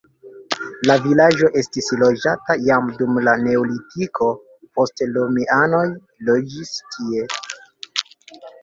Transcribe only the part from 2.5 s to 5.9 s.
jam dum la neolitiko, poste romianoj